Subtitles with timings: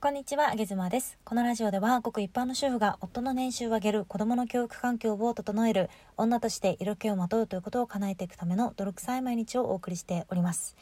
[0.00, 1.18] こんにちは、あげずまです。
[1.24, 10.76] このラジオでは、ごく一般の主婦が夫の年収を上げる、子供の教育環境を整える、女として色気をまとうということを叶えていくための泥臭い毎日をお送りしております。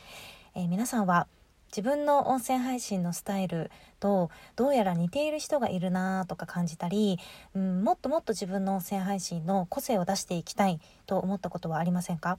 [0.54, 1.28] えー、皆さんは、
[1.68, 7.18] 自分の音声配信のスタイルとどうやら似ている人がいるなとか感じたり、
[7.54, 12.36] うん、もっともっと自分の音声配信の個性を出していきたいと思ったことはありませんか？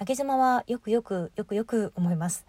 [0.00, 2.46] 上げ島はよくよくよくよく思います、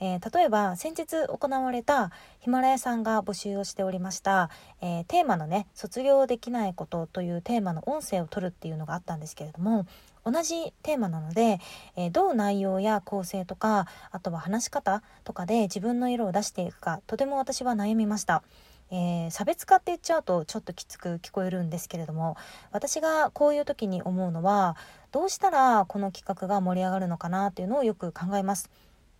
[0.00, 4.50] えー、例えば先日行われたヒマラヤさんが募集をしておりました、
[4.82, 9.86] えー、テーマのね卒業できないことというテーマの音声を取るっていうのがあったんですけれども
[10.26, 11.58] 同じテーマなので、
[11.96, 18.42] えー、どう内容や構成とかあとは話し方とかで自分の色を出していくかとても私は悩みました。
[18.90, 22.36] えー、差別化って言っちゃうとちょっときつく聞こえるんですけれども
[22.72, 24.76] 私がこういう時に思うのは
[25.12, 28.70] どうしたらこの企画が盛り上がるのかなっていうのをよく考えます。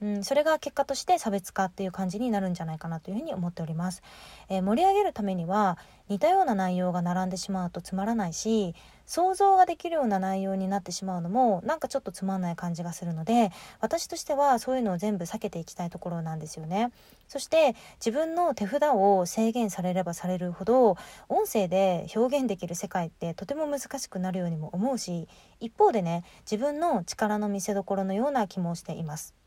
[0.03, 4.03] うん、それが結果として差別化っていう感じになるんじゃないかなというふうに思っております、
[4.49, 5.79] えー、盛り上げるためには
[6.09, 8.75] 似たような内容が並んでしまうとつまらないし
[9.07, 16.93] 想像ができるような内容になってしまうのもなんかちょっとつまんない感じがするので私としてはそういうのを全部避けていきたいところなんですよね。
[17.27, 20.97] そして自分の手札を制限されればされるほど
[21.29, 25.29] 音声で表現できる世界ってとても難しくなるようにも思うし
[25.59, 29.40] 一方でね自分の力の見せ所のような気もしています。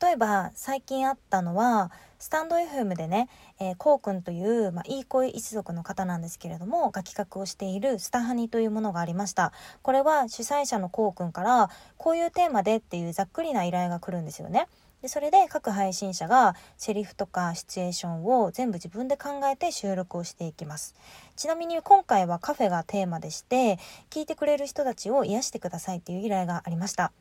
[0.00, 9.52] 例えば最近あったのはスタンド FM でね、えー、こうくんという、まあ、いい声一族の方なんですけれどもが企画をしているスタハニというものがありました。
[9.82, 14.68] これは主催者のこうくんからこういうテーマでっていうざっくりな依頼が来るんですよね。
[15.02, 20.94] でそれで各配信者がセリフとかシチュエーションを全部自分で考えて収録をしていきます。
[21.36, 23.78] ちなみに今回はカフェがテーマでして
[24.10, 27.12] 聞いてくれる人たちを癒してくださいっていう依頼がありました。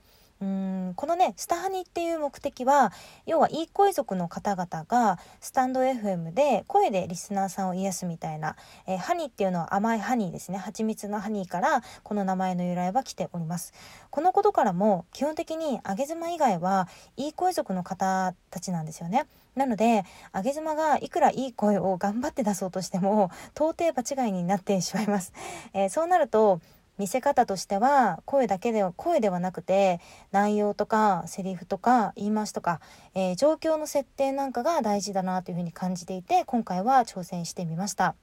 [0.41, 2.93] うんこのねスタハニっていう目的は
[3.25, 8.55] 要はいい声族の方々がスタンド FM で声でリスナーさんを癒すみたいな、
[8.87, 10.57] えー、ハニーっていうのは甘いハニーですね。
[10.57, 13.73] 蜂蜜のハニーからこの名前の由来は来ております。
[14.09, 16.87] このことからも基本的に上げ妻以外は
[17.17, 19.25] いい声族の方たちなんですよね。
[19.55, 25.33] なので上げ妻がいくらいい声を頑張って出そうとしても到底場違いになってしまいます、
[25.73, 26.61] えー、そうなると
[26.99, 29.99] 見せ方としては声だけでは声ではなくて
[30.31, 32.81] 内容とかセリフとか言い回しとか、
[33.15, 38.15] えー、状況の設定なんかが大事だなというふうに感じていて今回は挑戦してみました。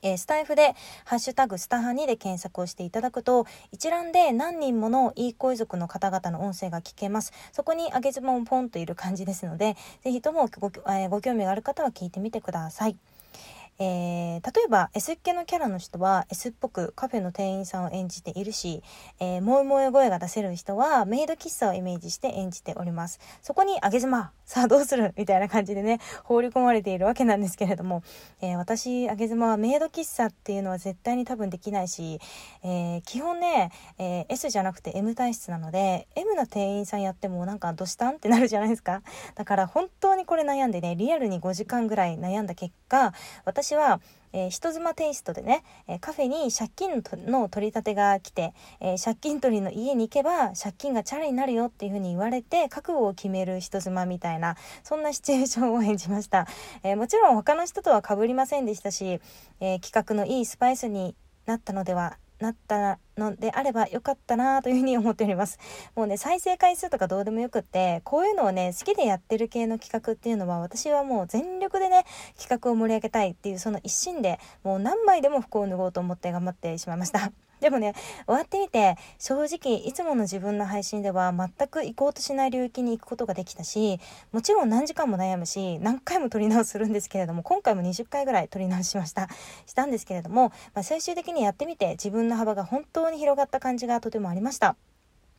[0.00, 0.74] えー、スタイフで
[1.04, 12.96] 「ハッシュタグスタハニ」で検索をしていただくと一覧で何人ものいい声族の方々の音声が聞けますそこに上げズボンポンといる感じですので是非ともご,、えー、ご興味がある方は聞いてみてください。
[13.80, 18.82] えー、例えば S っ気のキャラの人は S っぽくカフェの店員さんを演じているし、
[19.20, 23.20] えー、もえもえ声が出せる人はメイド喫茶をイメージして演じております。
[23.42, 28.02] そこにあげ妻、さあどうするみたいな感じでね、放り込まれているわけなんですけれども、
[28.40, 32.18] えー、私、あげ妻はメイド喫茶っていうのは絶対に多分できないし、
[32.64, 39.02] えー、基本ね、えー、S じゃなくて M 体質なので、M の店員さんやってもなんかどしたんってなるじゃないですか。
[39.34, 43.12] だから本当にこれ悩んでね、リアルに5時間ぐらい悩んだ結果、
[43.44, 44.00] 私私は、
[44.32, 56.46] えー、人妻テイストでね、えー、カフェに借金の取り立てが来て、えー、借金取りの家に行けば借金がチャラになるよっていう風に言われて覚悟を決める人妻みたいなそんなシチュエーションを演じました、
[56.82, 59.20] えもちろん他の人とは被りませんでしたし、
[59.60, 61.14] え企画のいいスパイスに
[61.44, 65.58] なったのではなったのであればよかったなというふうに思っております。
[65.94, 72.04] もうね、再生回数とかどうでもよくって、こういうのをね、好きでやってる系の企画っていうのは、私はもう全力でね、
[72.38, 77.32] 企画を盛り上げたいっていうその一心で、もう何枚でも服を脱ごうと思って頑張ってしまいました。
[77.60, 77.94] でもね、
[78.26, 83.98] 終わってみて、正直、いつもの自分の配信では全く行こうとしない領域に行くことができたし、
[84.32, 89.28] もちろん何時間も悩むし、何回も撮り直するんですけれども、今回も20回ぐらい撮り直しました。
[89.66, 94.76] したんですけれども、まあ、最終的にやってみて、自分の幅が本当に広がった感じがとてもありました。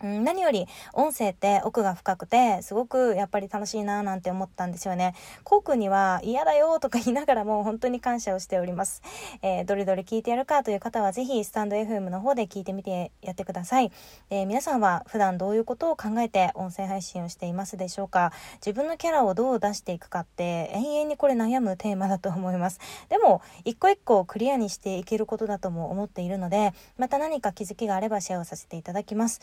[0.04, 5.14] うん、何より音声って奥が深くてすごくやっぱり楽しいななんて思ったんですよね。
[5.44, 9.02] こうくんには嫌だよとか言いながらも本当に感謝をしております。
[9.42, 13.92] えー、どれどれ聞いてやるかという方はぜひスタンド FM の方で聞いてみてやってください。
[14.30, 22.80] えー、皆さんは普段どういうことを考えて音声配信をしていますでしょうか自分のキャラをどう出していくかって永遠にこれ悩むテーマだと思います。
[23.10, 29.42] でも一個一個クリアにしていけることだとも思っているのでまた何か気づきがあればシェアをさせていただきます。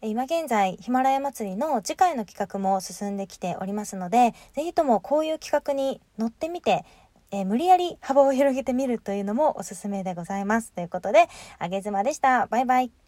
[0.00, 6.84] 今現在、ヒマラヤ祭りの次回の企画も進んできておりますので、是非ともこういう企画に乗ってみて、
[7.32, 10.72] えー、無理やり幅を広げてみるというのもおすすめでございます。
[10.72, 11.26] ということで、
[11.58, 12.46] あげずまでした。
[12.46, 13.07] バイバイ。